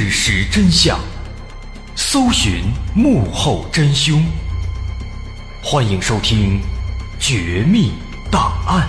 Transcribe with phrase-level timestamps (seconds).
[0.00, 0.96] 事实真相，
[1.96, 2.62] 搜寻
[2.94, 4.24] 幕后真凶。
[5.60, 6.60] 欢迎收听
[7.18, 7.90] 《绝密
[8.30, 8.86] 档案》。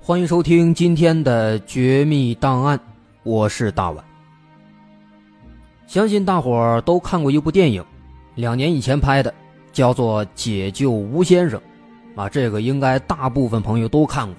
[0.00, 2.76] 欢迎收听今天的《绝密档案》，
[3.22, 4.04] 我是大碗。
[5.86, 7.84] 相信大伙儿都看过一部电影，
[8.34, 9.32] 两年以前拍的，
[9.72, 11.60] 叫做《解救吴先生》，
[12.14, 14.36] 啊，这个应该大部分朋友都看过，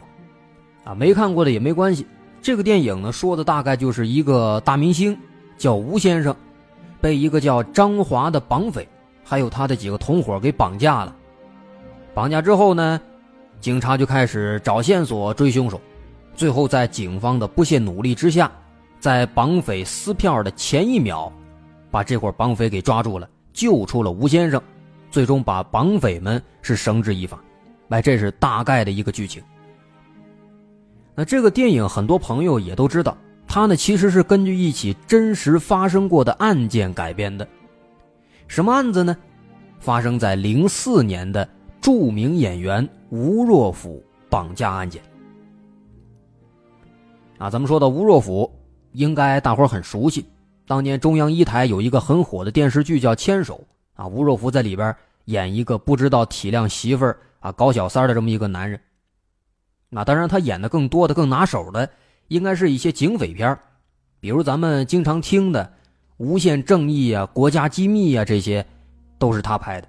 [0.84, 2.06] 啊，没看过的也没关系。
[2.42, 5.18] 这个电影呢，说的大概就是一个大明星
[5.58, 6.36] 叫吴先生，
[7.00, 8.88] 被一个叫张华的绑匪，
[9.24, 11.16] 还有他的几个同伙给绑架了。
[12.14, 13.00] 绑架之后呢，
[13.60, 15.80] 警察就开始找线索追凶手，
[16.36, 18.52] 最后在警方的不懈努力之下，
[19.00, 21.32] 在绑匪撕票的前一秒。
[21.90, 24.62] 把这伙绑匪给抓住了，救出了吴先生，
[25.12, 27.40] 最终把绑匪们是绳之以法。
[27.94, 29.40] 哎，这是大概的一个剧情。
[31.14, 33.16] 那这个电影很多朋友也都知道，
[33.48, 37.48] 它呢其实是根据一起真实发生过的案件改编的。
[38.48, 39.16] 什么案子呢？
[39.80, 41.48] 发生在零四年的
[41.80, 45.00] 著名演员吴若甫绑架案件。
[47.38, 48.52] 啊，咱们说到吴若甫，
[48.94, 50.26] 应该大伙很熟悉。
[50.66, 53.64] 当年中央一台有一个很火的电视剧叫《牵手》，
[54.02, 58.80] 啊，吴若甫在里边演一个不知道体谅媳妇儿啊、搞小三的这么一个男人。
[59.90, 61.90] 那当然，他演的更多的、更拿手的，
[62.30, 63.60] 应该是一些警匪片
[64.22, 65.62] 比如咱们经常听的
[66.16, 68.66] 《无限正义》啊、《国家机密》啊，这些
[69.20, 69.88] 都是他拍的。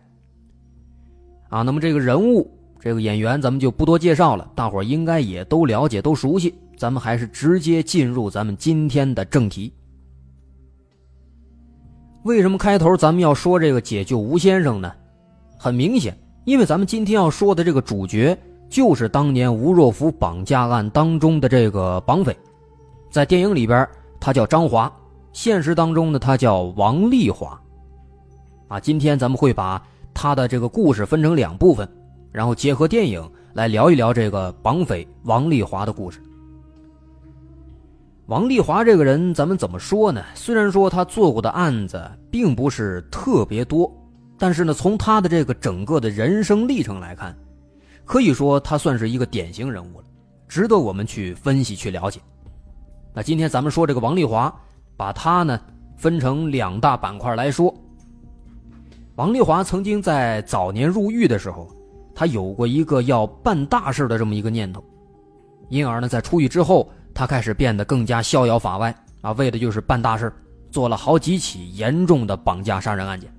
[1.48, 6.52] 啊，那么这个人物、这个演员，咱们就不多介绍了，大伙应该也都了解、都熟悉。
[6.76, 9.72] 咱们还是直接进入咱们今天的正题。
[12.24, 14.92] 为什么开头咱们要说这个解救吴先生呢？
[15.56, 18.36] 很明显，因为咱们今天要说的这个主角
[18.68, 22.36] 就是当年吴若甫绑架案当中的这个绑匪，
[23.10, 23.88] 在电影里边
[24.20, 24.92] 他叫张华，
[25.32, 27.58] 现实当中呢他叫王丽华。
[28.68, 31.88] 啊，今天咱们会把他的这个故事分成两部分，
[32.30, 36.20] 然后结合电影来聊一聊这个绑匪王丽华的故事。
[38.26, 40.22] 王丽华这个人，咱们怎么说呢？
[40.34, 43.90] 虽然说他做过的案子并不是特别多，
[44.44, 47.34] 但是呢，从他的这个整个的人生历程来看，
[48.04, 50.04] 可以说他算是一个典型人物了，
[50.46, 52.20] 值得我们去分析去了解。
[53.14, 54.54] 那今天咱们说这个王丽华，
[54.98, 55.58] 把他呢
[55.96, 57.74] 分成两大板块来说。
[59.14, 61.66] 王丽华曾经在早年入狱的时候，
[62.14, 64.84] 他有过一个要办大事的这么一个念头，
[65.70, 66.86] 因而呢，在出狱之后。
[67.14, 70.30] 他开始变得更加逍遥法外啊，为的就是办大事，
[70.70, 73.33] 做了好几起严重的绑架杀人案件。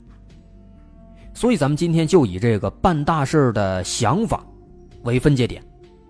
[1.35, 4.43] 所以咱们今天就以这个办大事的想法
[5.03, 5.61] 为分界点，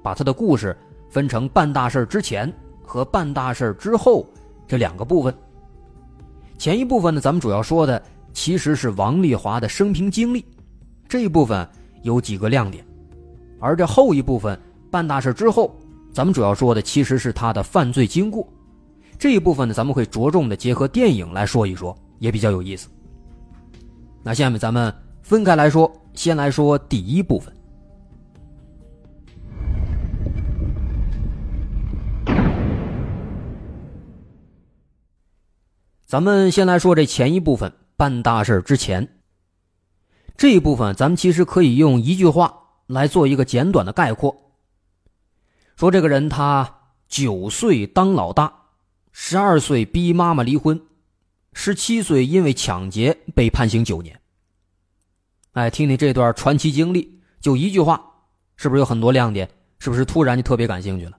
[0.03, 0.77] 把他的故事
[1.09, 2.51] 分成办大事之前
[2.83, 4.25] 和办大事之后
[4.67, 5.35] 这两个部分。
[6.59, 8.01] 前一部分呢，咱们主要说的
[8.33, 10.45] 其实是王丽华的生平经历，
[11.09, 11.67] 这一部分
[12.03, 12.85] 有几个亮点，
[13.59, 14.57] 而这后一部分
[14.91, 15.75] 办大事之后。
[16.13, 18.47] 咱们主要说的其实是他的犯罪经过，
[19.19, 22.87] 这一部分呢，咱们会着重的结合电影来说一说，也比较有意思。
[24.23, 24.93] 那下面咱们
[25.25, 27.51] 分开来说，先来说第一部分。
[36.05, 39.17] 咱们先来说这前一部分，办大事之前。
[40.37, 44.53] 这一部分咱们其实可以用一句话来做一个简短的概括。
[45.75, 48.53] 说这个人他九岁当老大，
[49.11, 50.79] 十二岁逼妈妈离婚，
[51.51, 54.21] 十七岁因为抢劫被判刑九年。
[55.55, 58.01] 哎，听听这段传奇经历，就一句话，
[58.57, 59.49] 是不是有很多亮点？
[59.79, 61.13] 是不是突然就特别感兴趣了？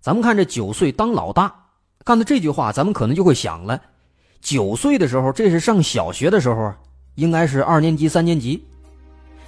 [0.00, 1.54] 咱们看这九岁当老大，
[2.04, 3.80] 看到这句话，咱们可能就会想了：
[4.40, 6.74] 九岁的时候，这是上小学的时候，
[7.14, 8.64] 应该是二年级、三年级。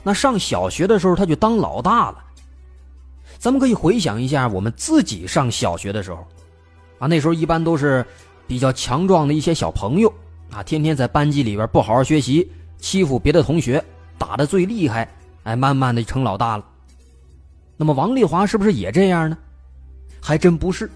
[0.05, 2.25] 那上小学的时候，他就当老大了。
[3.39, 6.25] 咱们可以回想一下我们自己上小学的时候，
[7.01, 8.07] 啊，那时候一般都是
[8.47, 10.13] 比较强壮的一些小朋友，
[10.53, 13.83] 啊，天天在班级里边不好好学习，欺负别的同学，
[14.19, 15.09] 打的最厉害，
[15.45, 16.65] 哎，慢慢的成老大了。
[17.77, 19.37] 那么王丽华是不是也这样呢？
[20.21, 20.91] 还真不是。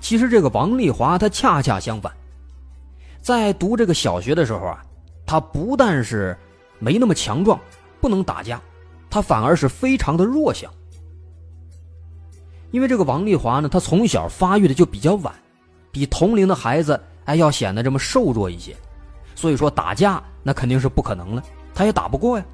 [0.00, 2.12] 其实这个王丽华她恰恰相反，
[3.20, 4.84] 在读这个小学的时候啊，
[5.26, 6.36] 她不但是
[6.78, 7.58] 没那么强壮，
[8.00, 8.60] 不能打架，
[9.10, 10.72] 她反而是非常的弱小。
[12.70, 15.34] 因为这个王丽华呢，她从小发育的就比较晚，
[15.90, 18.76] 比同龄的孩子哎要显得这么瘦弱一些，
[19.34, 21.42] 所以说打架那肯定是不可能了，
[21.74, 22.44] 他也打不过呀。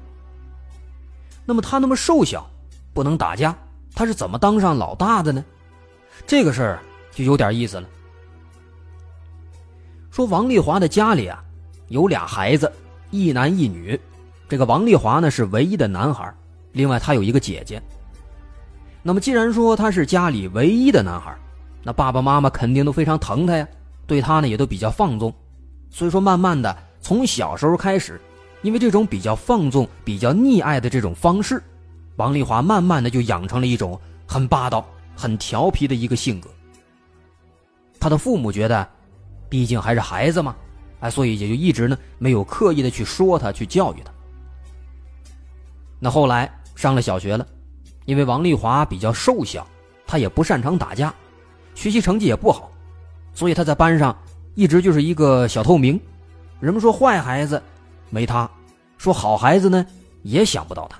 [1.45, 2.49] 那么他那么瘦小，
[2.91, 3.55] 不能打架，
[3.93, 5.45] 他是怎么当上老大的呢？
[6.25, 6.79] 这个事儿
[7.11, 7.87] 就有点意思了。
[10.09, 11.43] 说王丽华的家里啊，
[11.89, 12.71] 有俩孩子，
[13.11, 13.99] 一男一女。
[14.49, 16.33] 这个王丽华呢是唯一的男孩，
[16.71, 17.79] 另外他有一个姐姐。
[19.03, 21.37] 那么既然说他是家里唯一的男孩，
[21.83, 23.67] 那爸爸妈妈肯定都非常疼他呀，
[24.07, 25.31] 对他呢也都比较放纵。
[25.91, 28.19] 所以说，慢慢的从小时候开始，
[28.63, 31.61] 因为这种比较放纵、比较溺爱的这种方式，
[32.15, 34.83] 王丽华慢慢的就养成了一种很霸道。
[35.15, 36.49] 很调皮的一个性格。
[37.99, 38.89] 他的父母觉得，
[39.47, 40.55] 毕竟还是孩子嘛，
[41.01, 44.11] 哎，所以也就一直呢没有刻意的去说他，去教育他。
[45.99, 47.45] 那后来上了小学了，
[48.05, 49.67] 因为王丽华比较瘦小，
[50.07, 51.13] 他也不擅长打架，
[51.75, 52.71] 学习成绩也不好，
[53.35, 54.17] 所以他在班上
[54.55, 56.01] 一直就是一个小透明。
[56.63, 57.61] 人们说坏孩子
[58.09, 58.49] 没他，
[58.97, 59.85] 说好孩子呢
[60.21, 60.97] 也想不到他。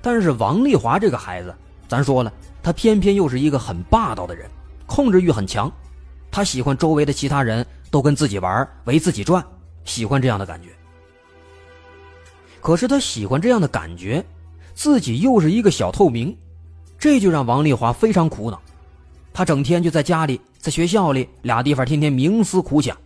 [0.00, 1.54] 但是王丽华这个孩子。
[1.86, 2.32] 咱说了，
[2.62, 4.50] 他偏偏又是一个很霸道的人，
[4.86, 5.70] 控制欲很强，
[6.30, 9.44] 他喜欢周围的其他人都跟自己玩，围自己转，
[9.84, 10.70] 喜欢这样的感觉。
[12.62, 14.24] 可是他喜欢这样的感觉，
[14.72, 16.34] 自己又是一个小透明，
[16.98, 18.58] 这就让王丽华非常苦恼。
[19.34, 22.96] 他整天就在家里，在学校里俩地方，天天冥思苦想，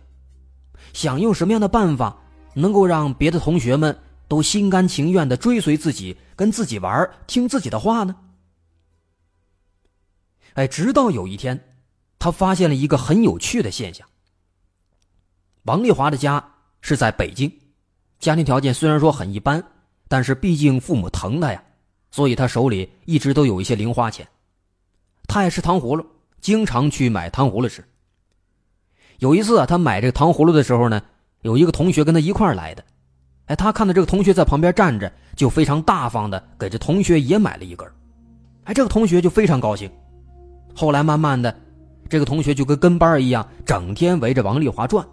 [0.93, 2.17] 想用什么样的办法
[2.53, 3.97] 能够让别的同学们
[4.27, 8.15] 都心甘情愿的追随自己，跟自己玩，听自己的话呢？
[10.53, 11.75] 哎，直到有一天，
[12.19, 14.07] 他发现了一个很有趣的现象。
[15.63, 17.51] 王丽华的家是在北京，
[18.19, 19.63] 家庭条件虽然说很一般，
[20.07, 21.63] 但是毕竟父母疼他呀，
[22.09, 24.27] 所以他手里一直都有一些零花钱。
[25.27, 26.05] 他爱吃糖葫芦，
[26.41, 27.81] 经常去买糖葫芦吃。
[29.21, 30.99] 有一次啊，他买这个糖葫芦的时候呢，
[31.43, 32.83] 有一个同学跟他一块来的，
[33.45, 37.87] 哎，他看到这个同学在旁边站着，就非常大方的给这同学也买了一根，
[38.63, 39.87] 哎，这个同学就非常高兴。
[40.73, 41.55] 后来慢慢的，
[42.09, 45.05] 这个同学就跟跟班一样，整天围着王丽华转。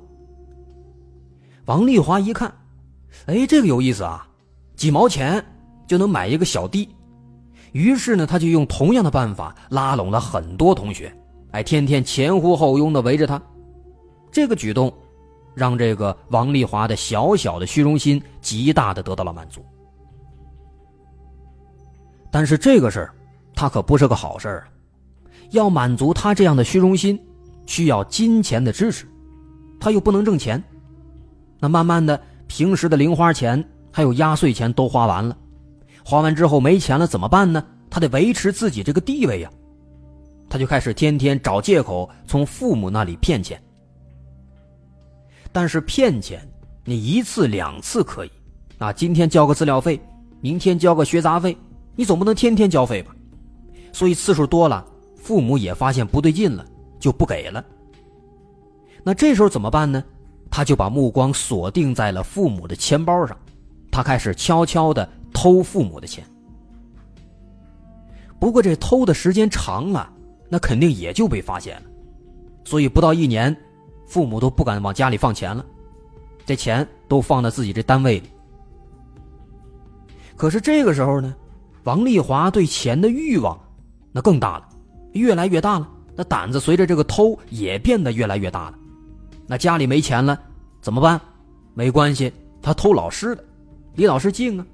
[1.66, 2.50] 王丽华一看，
[3.26, 4.26] 哎，这个有意思啊，
[4.74, 5.44] 几毛钱
[5.86, 6.88] 就能买一个小弟。
[7.72, 11.14] 于是呢，他就用同样的办法拉拢了很多同学，
[11.50, 13.38] 哎，天天前呼后拥的围着他。
[14.30, 14.92] 这个举动，
[15.54, 19.64] 让这个王丽华的小小的虚荣心极大的得到了满足。
[22.30, 23.14] 但是这个事儿，
[23.54, 24.68] 他可不是个好事儿啊。
[25.52, 27.18] 要满足他这样的虚荣心，
[27.66, 29.06] 需要金钱的支持，
[29.80, 30.62] 他又不能挣钱，
[31.58, 35.34] 那慢慢的，平时的零花钱还有压岁钱都花完了，
[36.04, 37.64] 花完之后没钱了怎么办呢？
[37.90, 39.50] 他得维持自己这个地位呀，
[40.50, 43.58] 他就开始天天找借口从父母那里骗钱。
[45.52, 46.40] 但是骗钱，
[46.84, 48.30] 你一次两次可以，
[48.78, 50.00] 啊，今天交个资料费，
[50.40, 51.56] 明天交个学杂费，
[51.96, 53.14] 你总不能天天交费吧？
[53.92, 54.84] 所以次数多了。
[55.16, 56.64] 父母也发现不对劲了，
[56.98, 57.62] 就不给了。
[59.02, 60.02] 那这时候怎么办呢？
[60.50, 63.36] 他就把目光锁定在了父母的钱包上，
[63.90, 66.24] 他开始悄悄的偷父母的钱。
[68.38, 70.10] 不过这偷的时间长了，
[70.48, 71.82] 那肯定也就被发现了。
[72.64, 73.54] 所以不到一年，
[74.08, 75.64] 父母都不敢往家里放钱了，
[76.44, 78.30] 这钱都放在自己这单位里。
[80.34, 81.34] 可是这个时候呢，
[81.84, 83.58] 王丽华对钱的欲望
[84.10, 84.68] 那更大了。
[85.12, 88.78] 越来越大了，那胆子随着这个偷也变得越来越大了。
[89.46, 90.38] 那家里没钱了，
[90.80, 91.20] 怎么办？
[91.74, 93.44] 没关系，他偷老师的，
[93.94, 94.66] 离老师近啊。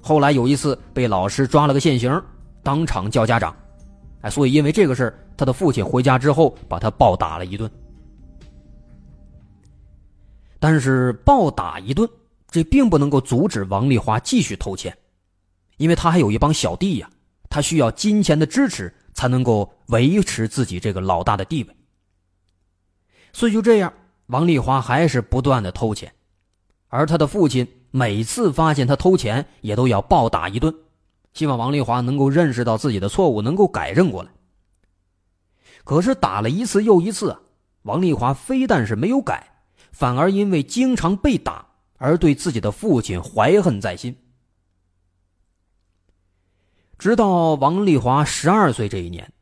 [0.00, 2.22] 后来有一次被老师抓了个现行，
[2.62, 3.54] 当场叫家长。
[4.20, 7.70] 哎，所以因为这个事他的父亲回家之后把他暴打了一顿。
[10.60, 12.08] 但是暴打一顿，
[12.48, 14.96] 这并不能够阻止王丽华继续偷钱，
[15.78, 17.10] 因为他还有一帮小弟呀，
[17.48, 18.94] 他需要金钱的支持。
[19.12, 21.76] 才能够维持自己这个老大的地位，
[23.32, 23.92] 所以就这样，
[24.26, 26.14] 王丽华还是不断的偷钱，
[26.88, 30.72] 而他的父亲每次发现他偷钱，也都要暴打一顿，
[31.34, 34.30] 希望王丽华能够认识到自己的错误，能够改正过来。
[35.84, 37.36] 可是打了一次又一次，
[37.82, 39.59] 王丽华非但是没有改，
[39.92, 41.66] 反而因为经常被打
[41.98, 44.16] 而对自己的父亲怀恨在心。
[46.98, 49.32] 直到王丽华十二岁这一年，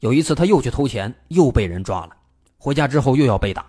[0.00, 2.16] 有一次他又去偷钱，又被人抓了。
[2.56, 3.66] 回家之后又要被打。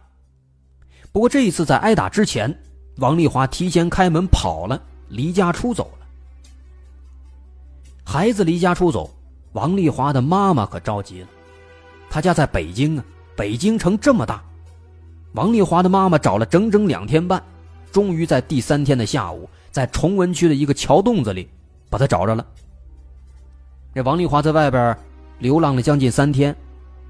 [1.11, 2.53] 不过这一次在挨打之前，
[2.97, 6.07] 王丽华提前开门跑了，离家出走了。
[8.05, 9.13] 孩子离家出走，
[9.51, 11.27] 王丽华的妈妈可着急了。
[12.09, 13.03] 他家在北京啊，
[13.35, 14.41] 北京城这么大，
[15.35, 17.43] 王丽华的妈妈找了整整两天半，
[17.91, 21.49] 终于在第三天的下午在崇文区的一个桥洞子里
[21.89, 22.45] 把她找着了。
[23.93, 24.97] 这王丽华在外边
[25.39, 26.55] 流浪了将近三天，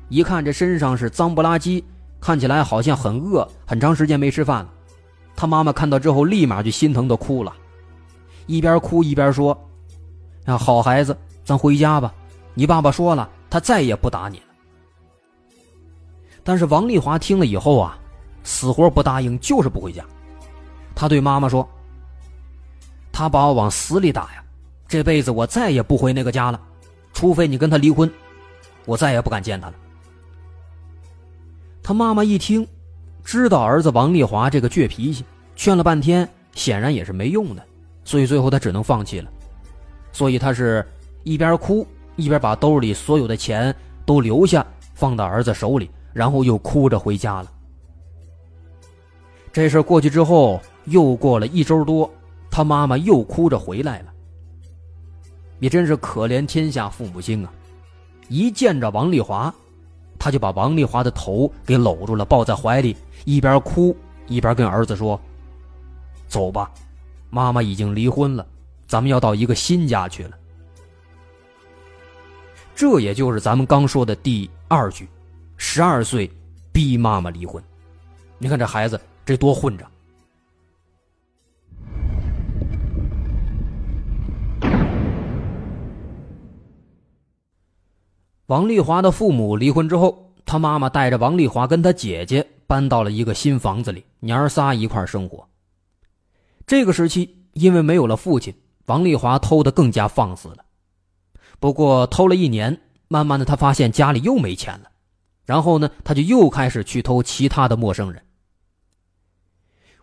[0.09, 1.83] 一看这身上是脏不拉几，
[2.19, 4.69] 看起来好像很饿，很长时间没吃饭了。
[5.35, 7.53] 他妈妈看到之后，立马就心疼的哭了，
[8.47, 9.55] 一边哭一边说
[10.45, 12.11] ：“啊，好孩子，咱回家吧。
[12.55, 14.45] 你爸爸说了，他再也不打你了。”
[16.43, 17.97] 但是王丽华听了以后啊，
[18.45, 20.01] 死活不答应，就是不回家。
[20.95, 21.67] 他对妈妈说
[23.11, 24.43] ：“他把我往死里打呀，
[24.87, 26.61] 这辈子我再也不回那个家了，
[27.11, 28.09] 除非你跟他离婚，
[28.85, 29.73] 我再也不敢见他了。”
[31.83, 32.65] 他妈妈一听。
[33.27, 35.25] 知道儿子王丽华这个倔脾气，
[35.55, 37.65] 劝了半天，显然也是没用的，
[38.03, 39.27] 所以最后他只能放弃了。
[40.11, 40.87] 所以他是
[41.23, 41.87] 一边哭
[42.17, 43.75] 一边把兜里所有的钱
[44.05, 47.51] 都留下，放到儿子手里，然后又哭着回家了。
[49.55, 52.13] 这事过去之后，又过了一周多，
[52.51, 54.11] 他妈妈又哭着回来了。
[55.59, 57.53] 也真是可怜天下父母心啊！
[58.27, 59.55] 一见着王丽华，
[60.19, 62.97] 他就把王丽华的头给搂住了，抱在怀里。
[63.23, 63.95] 一边哭
[64.27, 65.17] 一边跟儿子说
[66.27, 66.69] ：“走吧，
[67.29, 68.45] 妈妈已经离婚了，
[68.87, 70.37] 咱们要到一个新家去了。”
[72.75, 75.07] 这也就是咱们刚说的第二句
[75.55, 76.29] ：“十二岁
[76.73, 77.63] 逼妈妈离婚。”
[78.37, 79.89] 你看这孩子这多混账！
[88.45, 92.47] 王丽华的父母离婚之后，他妈妈带着王丽华跟他姐姐。
[92.67, 95.47] 搬到了一个新房子里，娘儿仨一块生活。
[96.65, 98.55] 这个时期，因为没有了父亲，
[98.87, 100.65] 王丽华偷的更加放肆了。
[101.59, 104.89] 不过偷了一年，慢慢的他发现家里又没钱了，
[105.45, 108.24] 然后呢，他就又开始去偷其他的陌生人。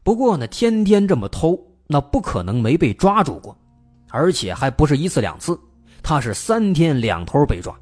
[0.02, 3.56] 不过呢，天天这么偷，那不可能没被抓住过，
[4.10, 5.58] 而且还不是一次两次，
[6.02, 7.74] 他是三天两头被抓。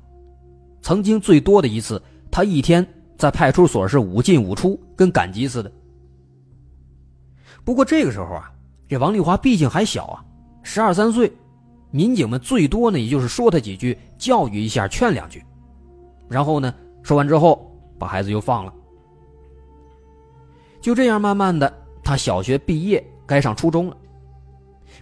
[0.83, 2.87] 曾经最多的一次，他一天。
[3.17, 5.71] 在派出所是五进五出，跟赶集似的。
[7.63, 8.51] 不过这个时候啊，
[8.89, 10.25] 这王丽华毕竟还小啊，
[10.63, 11.31] 十二三岁，
[11.91, 15.45] 民警们最多呢也就是说他几句，教育一下，劝两句，
[16.31, 18.73] 然后呢说完之后把孩子又放了。
[20.81, 21.71] 就这样，慢慢的，
[22.11, 23.97] 他小学毕业，该上初中了。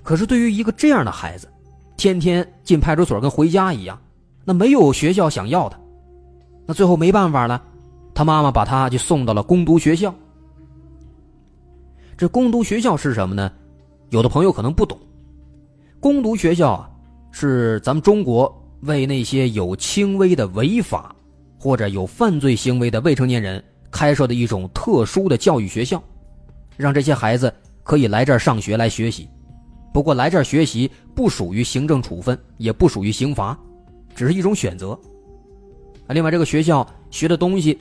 [0.02, 1.48] 可是对于一个这样的孩子，
[1.96, 3.98] 天天进派出所跟回家一样，
[4.44, 5.80] 那没有学校想要的，
[6.66, 7.62] 那最后没办法了。
[8.14, 10.14] 他妈妈把他就送到了攻读学校。
[12.14, 13.50] 这攻读学校是什么呢？
[14.10, 14.98] 有的朋友可能不懂，
[16.00, 16.90] 攻读学校啊，
[17.30, 21.16] 是咱们中国为那些有轻微的违法
[21.58, 26.02] 或者有犯罪行为的未成年人开设的一种特殊的教育学校，
[26.78, 29.28] 让这些孩子可以来这儿上学来学习。
[29.92, 33.58] 不过来这儿学习不属于行政处分，也不属于刑罚，
[34.14, 34.92] 只是一种选择。
[36.06, 37.78] 啊，另外这个学校学的东西。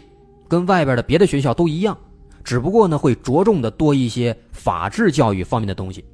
[0.50, 1.98] 跟外边的别的学校都一样，
[2.42, 6.06] 只不过呢会着重的多一些法治教育方面的东西。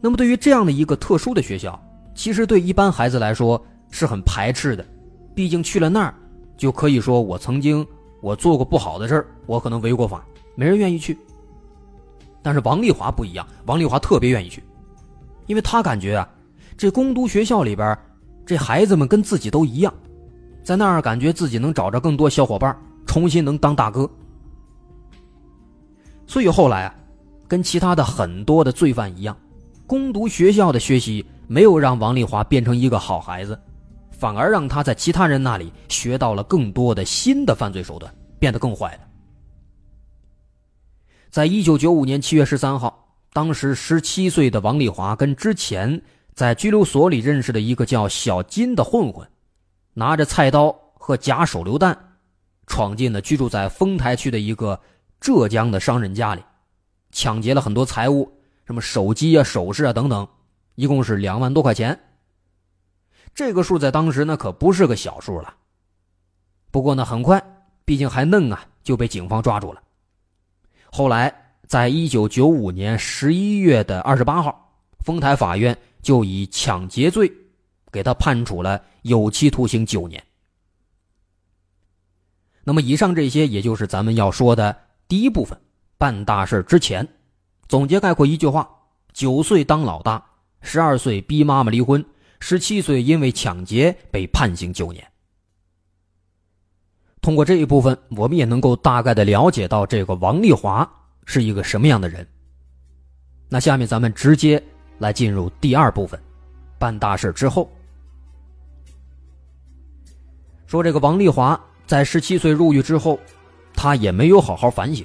[0.00, 1.76] 那么对于这样的一个特殊的学校，
[2.14, 4.86] 其实对一般孩子来说是很排斥的，
[5.34, 6.14] 毕竟去了那儿，
[6.56, 7.84] 就可以说我曾经
[8.22, 10.24] 我做过不好的事儿，我可能违过法，
[10.58, 11.16] 没人愿意去。
[12.42, 14.60] 但是王丽华不一样，王丽华特别愿意去，
[15.46, 16.28] 因为他感觉啊，
[16.76, 17.96] 这攻读学校里边，
[18.44, 19.94] 这孩子们跟自己都一样。
[20.64, 24.10] 在那儿，感觉自己能找着更多小伙伴，重新能当大哥。
[26.26, 26.94] 所以后来啊，
[27.46, 29.36] 跟其他的很多的罪犯一样，
[29.86, 33.56] 攻读学校的学习没有让王丽华变成一个好孩子，
[34.10, 39.07] 反而让他在其他人那里学到了更多的新的犯罪手段，变得更坏了。
[41.30, 46.00] 在一九九五年七月十三号，当时十七岁的王丽华跟之前
[46.34, 49.28] 在拘留所里认识的一个叫小金的混混。
[49.92, 52.16] 拿着菜刀和假手榴弹，
[52.66, 54.80] 闯进了居住在丰台区的一个
[55.20, 56.42] 浙江的商人家里，
[57.12, 58.30] 抢劫了很多财物，
[58.64, 60.26] 什么手机啊、首饰啊等等，
[60.76, 61.98] 一共是两万多块钱。
[63.34, 65.54] 这个数在当时呢可不是个小数了。
[66.70, 67.42] 不过呢，很快，
[67.84, 69.82] 毕竟还嫩啊，就被警方抓住了。
[70.90, 71.32] 后来，
[71.66, 74.72] 在一九九五年十一月的二十八号，
[75.04, 77.32] 丰台法院就以抢劫罪。
[77.90, 80.22] 给他判处了有期徒刑九年。
[82.62, 84.76] 那么，以上这些也就是咱们要说的
[85.08, 85.58] 第一部分。
[85.96, 87.08] 办大事之前，
[87.66, 88.68] 总结概括一句话：
[89.14, 90.22] 九岁当老大，
[90.60, 92.04] 十二岁逼妈妈离婚，
[92.40, 95.07] 十七岁因为抢劫被判刑九年。
[97.28, 100.90] 通过这一部分，我们也能够大概的了解到这个王丽华
[101.26, 102.26] 是一个什么样的人。
[103.50, 104.62] 那下面咱们直接
[104.96, 106.18] 来进入第二部分，
[106.78, 107.70] 办大事之后。
[110.66, 113.20] 说这个王丽华在十七岁入狱之后，
[113.74, 115.04] 他也没有好好反省，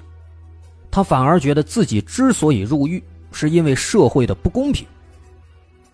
[0.89, 3.03] 他反而觉得自己之所以入狱，
[3.33, 4.87] 是因为社会的不公平。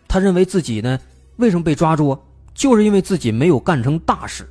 [0.08, 1.00] 他认为自己呢，
[1.38, 2.20] 为什么被抓住啊？
[2.54, 4.48] 就是因为自己没有干成大事。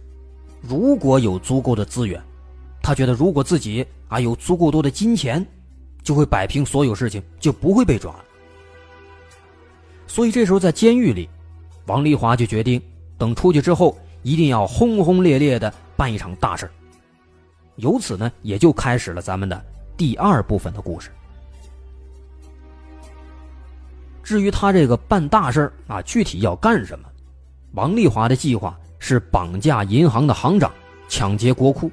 [0.60, 2.22] 如果有足够的资源，
[2.82, 5.44] 他觉得如果自己啊有足够多的金钱，
[6.02, 8.24] 就会摆平所有事情，就不会被抓了。
[10.06, 11.28] 所以这时候在监狱里，
[11.86, 12.80] 王丽华就决定
[13.16, 13.96] 等出去之后。
[14.24, 16.68] 一定要轰轰烈烈的办一场大事
[17.76, 19.64] 由此呢，也就开始了咱们的
[19.96, 21.08] 第二部分的故事。
[24.24, 27.08] 至于他这个办大事啊，具体要干什么？
[27.74, 30.70] 王丽华的计划是绑架银行的行长，
[31.08, 31.90] 抢劫国库。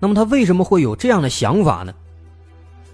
[0.00, 1.94] 那么他为什么会有这样的想法呢？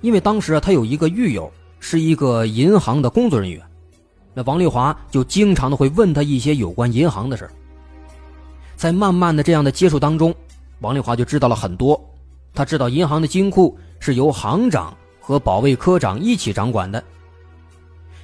[0.00, 3.62] 因为当时啊，他有一个狱友是一个银行的工作人员。
[4.32, 7.48] 那王丽华就经常的会问他一些有关银行的事
[8.74, 10.34] 在慢慢的这样的接触当中，
[10.80, 11.98] 王丽华就知道了很多。
[12.52, 17.02] 他知道银行的金库是由行长和保卫科长一起掌管的，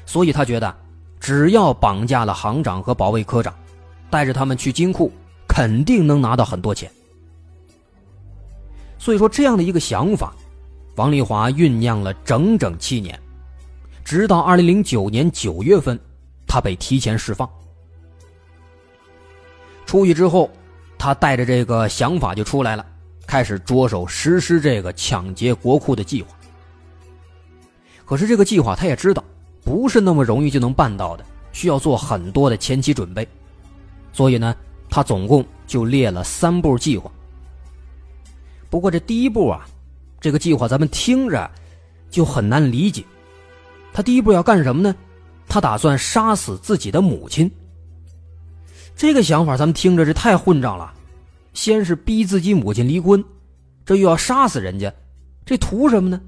[0.05, 0.75] 所以他觉得
[1.21, 3.55] 只要绑架了行长和保卫科长，
[4.11, 5.12] 带着他们去金库，
[5.47, 6.90] 肯定能拿到很多钱。
[8.99, 10.35] 所以说，这样的一个想法，
[10.97, 13.19] 王丽华酝酿了整整七年。
[14.05, 15.99] 直到二零零九年九月份，
[16.47, 17.49] 他被提前释放。
[19.87, 20.50] 出狱之后，
[20.99, 22.85] 他带着这个想法就出来了，
[23.26, 26.29] 开始着手实施这个抢劫国库的计划。
[28.05, 29.23] 可是这个计划他也知道，
[29.64, 33.27] 不是那么容易就能办到的，需要做很多的前期准备。
[34.12, 34.55] 所以呢，
[34.88, 37.11] 他总共就列了三步计划。
[38.68, 39.66] 不过这第一步啊，
[40.20, 41.51] 这个计划咱们听着
[42.11, 43.05] 就很难理解。
[43.92, 44.94] 他第一步要干什么呢？
[45.49, 47.51] 他打算杀死自己的母亲。
[48.94, 50.94] 这个想法咱们听着这太混账了。
[51.53, 53.25] 先是逼自己母亲离婚，
[53.85, 54.92] 这又要杀死人家，
[55.44, 56.20] 这图什么呢？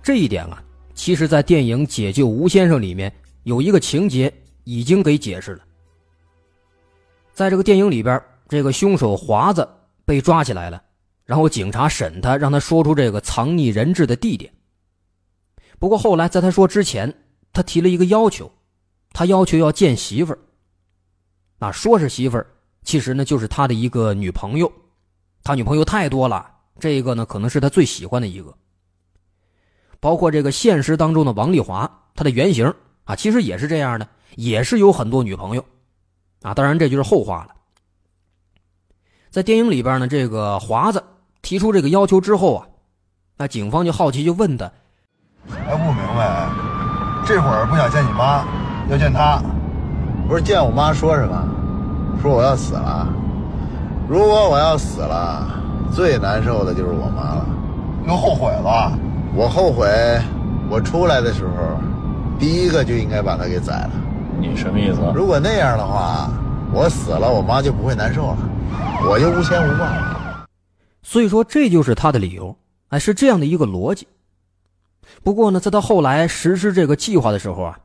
[0.00, 0.62] 这一点啊，
[0.94, 5.64] 其实，在电影《解救吴先生》里面有一个情节已经给解释了。
[7.38, 9.68] 在这个电影里边，这个凶手华子
[10.04, 10.82] 被抓起来了，
[11.24, 14.52] 然后警察审他，让他说出这个藏匿人质的地点。
[15.78, 17.14] 不过后来，在他说之前，
[17.52, 18.50] 他提了一个要求，
[19.12, 20.38] 他要求要见媳妇儿。
[21.60, 22.44] 啊，说是媳妇儿，
[22.82, 24.72] 其实呢就是他的一个女朋友。
[25.44, 26.44] 他女朋友太多了，
[26.80, 28.52] 这个呢可能是他最喜欢的一个。
[30.00, 32.74] 包括这个现实当中的王丽华，他的原型
[33.04, 35.64] 啊，其实也是这样的，也是有很多女朋友。
[36.42, 37.54] 啊，当然这就是后话了。
[39.30, 41.04] 在电影里边呢，这个华子
[41.42, 42.66] 提出这个要求之后啊，
[43.36, 44.70] 那警方就好奇，就问他。
[45.48, 46.48] 还不明白，
[47.26, 48.44] 这会儿不想见你妈，
[48.90, 49.42] 要见她，
[50.28, 51.48] 不是见我妈说什么？
[52.22, 53.06] 说我要死了。
[54.08, 55.46] 如果我要死了，
[55.94, 57.46] 最难受的就是我妈了。
[58.06, 58.98] 又后悔了？
[59.34, 59.86] 我后悔，
[60.70, 61.78] 我出来的时候，
[62.38, 63.90] 第一个就应该把她给宰了。
[64.40, 65.00] 你什么意思？
[65.14, 66.30] 如果那样的话，
[66.72, 68.38] 我死了，我妈就不会难受了，
[69.08, 70.46] 我就无牵无挂了。
[71.02, 72.54] 所以说，这就是他的理由，
[72.88, 74.06] 哎，是这样的一个逻辑。
[75.22, 77.78] 不过呢，在他后来实施这个计划的时候啊，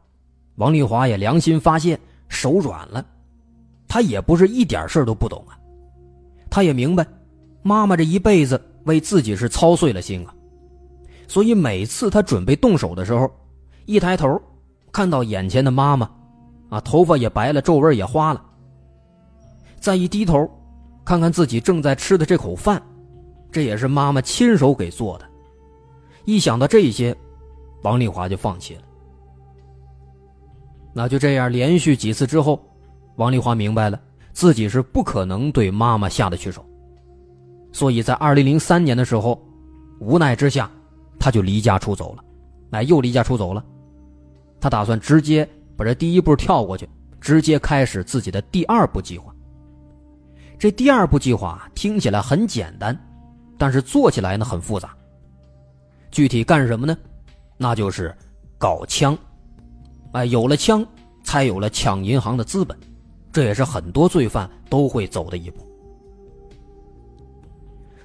[0.56, 3.04] 王丽华也良心发现，手软了。
[3.88, 5.58] 他也不是一点事都不懂啊，
[6.50, 7.06] 他也明白，
[7.62, 10.34] 妈妈这一辈子为自己是操碎了心啊，
[11.28, 13.32] 所以每次他准备动手的时候，
[13.86, 14.42] 一抬头，
[14.92, 16.10] 看到眼前的妈妈，
[16.74, 18.44] 啊，头发也白了，皱纹也花了。
[19.80, 20.50] 再一低头，
[21.06, 22.82] 看看自己正在吃的这口饭，
[23.52, 25.26] 这也是妈妈亲手给做的。
[26.26, 27.16] 一想到这些，
[27.84, 28.82] 王丽华就放弃了。
[30.94, 32.60] 那就这样，连续几次之后，
[33.18, 34.00] 王丽华明白了
[34.32, 36.66] 自己是不可能对妈妈下得去手，
[37.72, 39.40] 所以在二零零三年的时候，
[40.00, 40.72] 无奈之下，
[41.20, 42.24] 他就离家出走了。
[42.72, 43.64] 哎，又离家出走了。
[44.60, 45.48] 他打算直接
[45.84, 46.88] 这第一步跳过去，
[47.20, 49.34] 直接开始自己的第二步计划。
[50.58, 52.98] 这第二步计划听起来很简单，
[53.58, 54.96] 但是做起来呢很复杂。
[56.12, 56.96] 具体干什么呢？
[57.58, 58.16] 那就是
[58.58, 59.18] 搞枪，
[60.14, 60.86] 哎，有了枪，
[61.24, 62.78] 才有了抢银行的资本，
[63.32, 65.66] 这也是很多罪犯都会走的一步。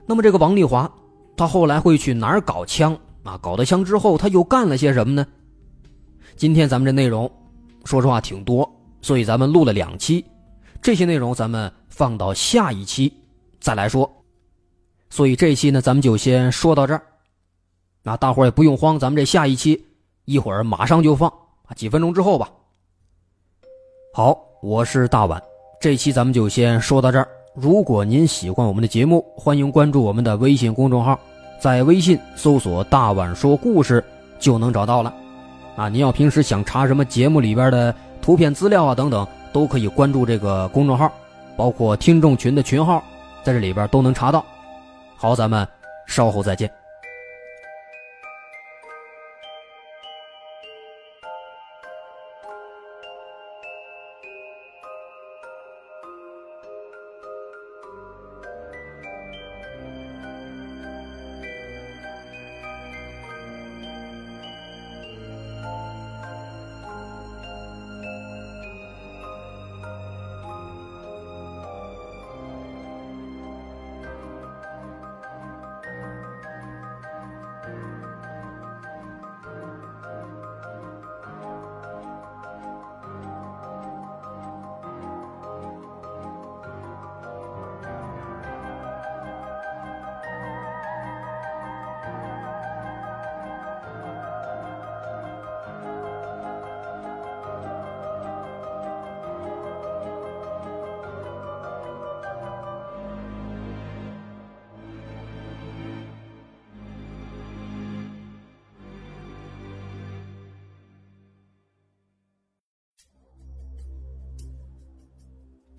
[0.07, 0.91] 那么这个王丽华，
[1.37, 3.39] 他后来会去哪儿搞枪啊？
[3.43, 5.27] 搞到枪之后，他又干了些什么呢？
[6.35, 7.31] 今天咱们这内容，
[7.89, 8.71] 说实话挺多，
[9.01, 10.23] 所以咱们录了两期，
[10.83, 13.11] 这些内容咱们放到下一期
[13.61, 14.13] 再来说。
[15.09, 17.03] 所以这期呢，咱们就先说到这儿。
[18.03, 19.83] 那大伙也不用慌，咱们这下一期
[20.27, 21.33] 一会儿马上就放，
[21.77, 22.51] 几分钟之后吧。
[24.13, 25.43] 好，我是大碗，
[25.81, 27.27] 这期咱们就先说到这儿。
[27.55, 31.19] 如果您喜欢我们的节目，欢迎关注我们的微信公众号，
[31.59, 34.05] 在微信搜索“大碗说故事”
[34.39, 35.15] 就能找到了。
[35.79, 41.09] 啊，您要平时想查什么节目里边的图片资料啊等等，都可以关注这个公众号，
[41.57, 43.01] 包括听众群的群号，
[43.45, 44.45] 在这里边都能查到。
[45.17, 45.65] 好，咱们
[46.05, 46.69] 稍后再见。